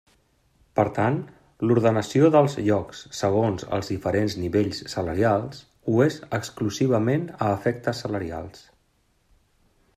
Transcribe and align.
Per 0.77 0.83
tant, 0.93 1.17
l'ordenació 1.71 2.29
dels 2.35 2.55
llocs 2.69 3.03
segons 3.19 3.67
els 3.77 3.91
diferents 3.93 4.37
nivells 4.45 4.81
salarials 4.95 5.63
ho 5.93 6.01
és 6.09 6.19
exclusivament 6.41 7.29
a 7.51 7.55
efectes 7.59 8.05
salarials. 8.07 8.67